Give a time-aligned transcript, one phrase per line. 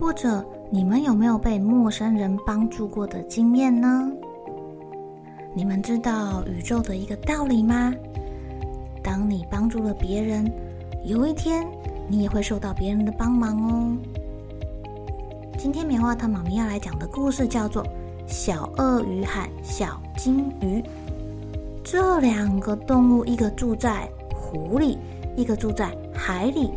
[0.00, 4.10] 或者你们有没有被陌生人帮助过的经验呢？
[5.54, 7.94] 你们知道宇宙的一个道理吗？
[9.02, 10.50] 当你帮助了别人，
[11.04, 11.66] 有一天
[12.08, 13.96] 你也会受到别人的帮忙哦。
[15.56, 17.82] 今天棉花糖妈咪要来讲的故事叫做
[18.26, 20.80] 《小鳄鱼和小金鱼》。
[21.84, 24.98] 这两个动物，一个住在湖里，
[25.36, 26.70] 一个住在海里，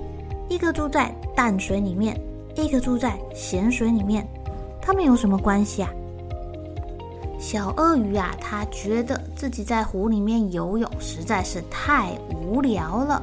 [0.49, 2.19] 一个住在淡水里面。
[2.63, 4.27] 一个住在咸水里面，
[4.81, 5.89] 他们有什么关系啊？
[7.39, 13.21] 小鳄鱼啊，他觉得自己在湖里面游泳实在是太无聊了。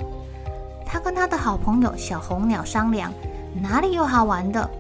[0.87, 3.13] 他跟他的好朋友小红鸟商量，
[3.61, 4.71] 哪里有好玩的？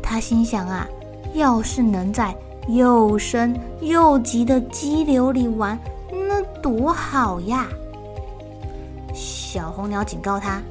[0.00, 0.86] 他心想啊，
[1.34, 2.32] 要是能在
[2.68, 5.76] 又深又急的激流里玩，
[6.12, 7.66] 那多好呀！
[9.12, 10.62] 小红鸟警告他。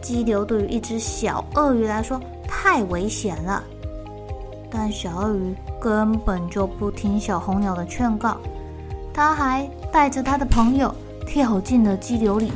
[0.00, 3.62] 激流对于一只小鳄鱼来说太危险了，
[4.70, 8.36] 但小鳄鱼根本就不听小红鸟的劝告，
[9.12, 10.94] 它还带着它的朋友
[11.26, 12.52] 跳进了激流里，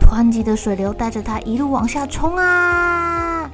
[0.00, 3.50] 湍急的水流带着它一路往下冲啊！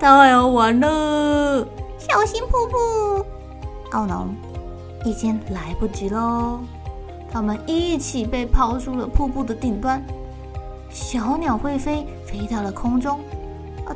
[0.00, 1.66] 太好玩了，
[1.98, 3.24] 小心瀑布！
[3.92, 4.34] 奥农，
[5.04, 6.58] 已经来不及喽，
[7.30, 10.02] 他们一起被抛出了瀑布的顶端。
[10.92, 13.18] 小鸟会飞，飞到了空中，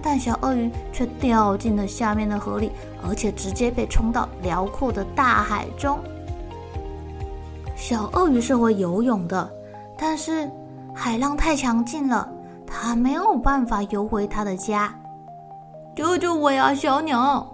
[0.03, 2.73] 但小鳄鱼却掉进了下面的河里，
[3.07, 5.99] 而且直接被冲到辽阔的大海中。
[7.77, 9.49] 小鳄鱼是会游泳的，
[9.99, 10.51] 但是
[10.95, 12.27] 海浪太强劲了，
[12.67, 14.93] 它没有办法游回它的家。
[15.95, 17.47] 救救我呀，小鸟！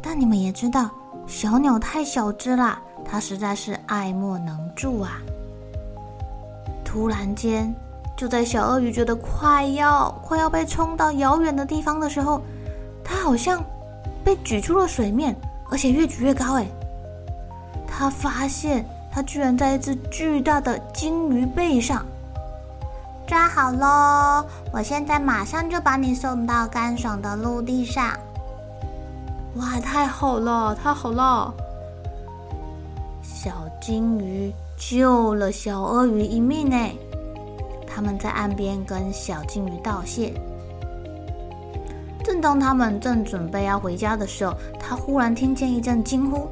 [0.00, 0.90] 但你们也知道，
[1.26, 5.22] 小鸟太小只啦，它实在是爱莫能助啊。
[6.84, 7.72] 突然间。
[8.16, 12.40] 就在小鳄鱼觉得快要快要被冲到遥远的地方的时候，
[13.02, 13.62] 它好像
[14.24, 15.34] 被举出了水面，
[15.70, 16.54] 而且越举越高。
[16.54, 16.66] 哎，
[17.86, 22.04] 它发现它居然在一只巨大的鲸鱼背上。
[23.26, 24.44] 抓好喽！
[24.72, 28.10] 我现在马上就把你送到干爽的陆地上。
[29.56, 31.52] 哇，太好了，太好了！
[33.22, 36.76] 小鲸鱼救了小鳄鱼一命呢。
[37.94, 40.32] 他们在岸边跟小鲸鱼道谢。
[42.24, 46.48] 正当他们正准备要回家的时候，他忽然听见一阵惊呼：“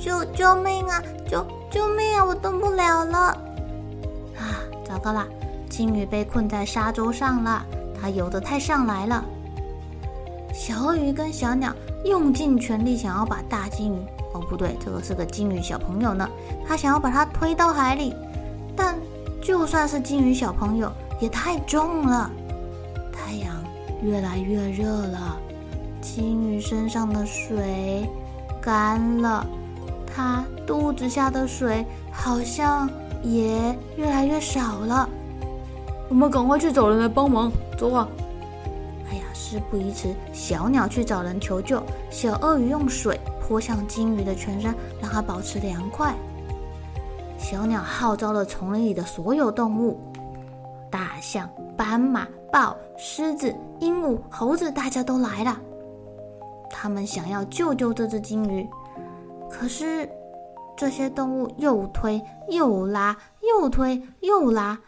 [0.00, 1.02] 救救命啊！
[1.26, 2.24] 救救命啊！
[2.24, 3.18] 我动不了了！”
[4.36, 5.26] 啊，糟糕了！
[5.70, 7.64] 鲸鱼被困在沙洲上了，
[7.98, 9.24] 它游得太上来了。
[10.52, 11.72] 小鳄鱼跟小鸟
[12.04, 13.98] 用尽全力想要把大鲸鱼……
[14.34, 16.28] 哦，不对，这个是个鲸鱼小朋友呢，
[16.66, 18.14] 他想要把它推到海里，
[19.42, 22.30] 就算是金鱼小朋友也太重了，
[23.12, 23.52] 太阳
[24.00, 25.36] 越来越热了，
[26.00, 28.08] 金鱼身上的水
[28.60, 29.44] 干了，
[30.06, 32.88] 它肚子下的水好像
[33.20, 35.08] 也越来越少了。
[36.08, 38.08] 我们赶快去找人来帮忙，走啊！
[39.10, 46.14] 哎呀，事不宜迟，小鸟去找人求救，小鳄鱼用水泼向金鱼的全身，让它保持凉快。
[47.42, 49.98] 小鸟号召了丛林里的所有动物，
[50.88, 55.60] 大象、斑马、豹、狮子、鹦鹉、猴子，大家都来了。
[56.70, 58.66] 他们想要救救这只鲸鱼，
[59.50, 60.08] 可是
[60.76, 64.78] 这些动物又推又拉，又推又拉，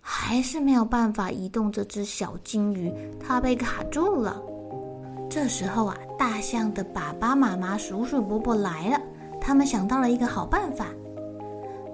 [0.00, 4.40] 还是没有办法移动这只小鲸鱼，它被卡住了。
[5.28, 9.00] 这时候啊，大象的爸爸妈妈、叔叔伯伯来了，
[9.40, 10.86] 他们想到了一个好办法。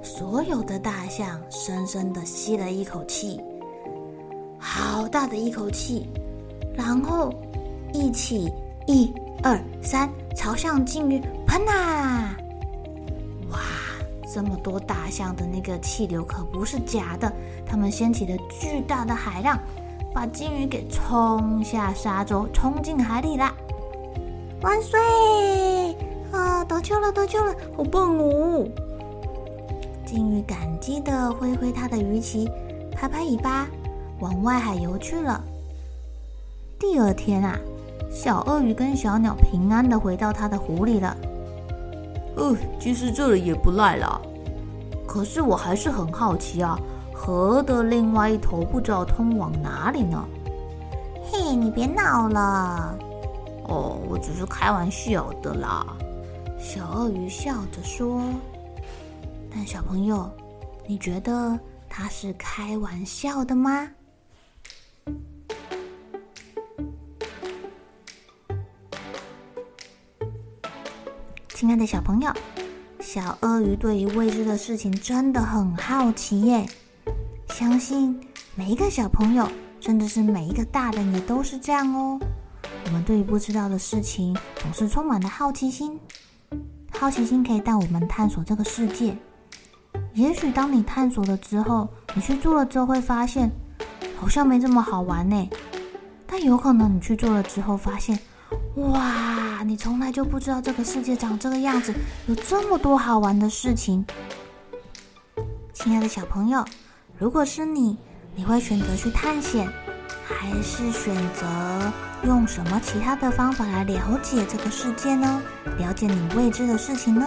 [0.02, 3.40] 所有的大象深深的吸了一口气，
[4.58, 6.08] 好大的一口气，
[6.74, 7.32] 然后
[7.92, 8.52] 一起，
[8.86, 9.12] 一
[9.44, 12.36] 二三，朝向鲸鱼喷啊！
[13.52, 13.60] 哇，
[14.32, 17.32] 这么多大象的那个气流可不是假的，
[17.64, 19.56] 他们掀起了巨大的海浪，
[20.12, 23.54] 把鲸鱼给冲下沙洲，冲进海里啦！
[24.62, 24.98] 万岁！
[26.32, 28.66] 啊，得救了，得救了，好棒哦！
[30.12, 32.46] 鲸鱼感激地挥挥它的鱼鳍，
[32.94, 33.66] 拍拍尾巴，
[34.20, 35.42] 往外海游去了。
[36.78, 37.58] 第二天啊，
[38.10, 41.16] 小鳄鱼跟小鸟平安地回到它的湖里了。
[42.36, 44.20] 呃，其实这里也不赖啦。
[45.08, 46.78] 可是我还是很好奇啊，
[47.14, 50.22] 河的另外一头不知道通往哪里呢？
[51.24, 52.94] 嘿，你别闹了。
[53.64, 55.86] 哦，我只是开玩笑的啦。
[56.58, 58.20] 小鳄鱼笑着说。
[59.54, 60.30] 但小朋友，
[60.86, 61.58] 你觉得
[61.88, 63.88] 他是开玩笑的吗？
[71.54, 72.32] 亲爱的小朋友，
[72.98, 76.66] 小鳄鱼对于未知的事情真的很好奇耶。
[77.50, 78.18] 相信
[78.56, 79.48] 每一个小朋友，
[79.78, 82.18] 甚至是每一个大人也都是这样哦。
[82.86, 86.00] 我们对于不知道的事情总是充满了好奇心，
[86.90, 89.16] 好奇心可以带我们探索这个世界。
[90.14, 93.50] 也许当你探索了之后，你去做了之后会发现，
[94.20, 95.48] 好像没这么好玩呢。
[96.26, 98.18] 但有可能你去做了之后发现，
[98.76, 101.94] 哇，你从来就不知道这个世界长这个样子，
[102.26, 104.04] 有这么多好玩的事情。
[105.72, 106.62] 亲爱的小朋友，
[107.18, 107.96] 如果是你，
[108.34, 109.66] 你会选择去探险，
[110.26, 111.92] 还是选择
[112.24, 115.42] 用什么其他的方法来了解这个世界呢？
[115.78, 117.26] 了解你未知的事情呢？